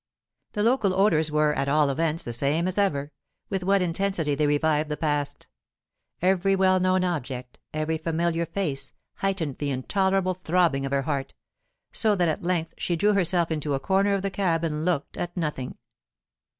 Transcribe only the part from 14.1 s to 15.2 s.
of the cab and looked